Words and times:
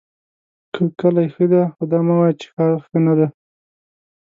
که 0.73 0.81
کلی 0.99 1.27
ښۀ 1.33 1.45
دی 1.51 1.63
خو 1.73 1.83
دا 1.91 1.99
مه 2.07 2.13
وایه 2.17 2.37
چې 2.39 2.47
ښار 2.53 2.73
ښۀ 2.87 2.97
ندی! 3.05 3.27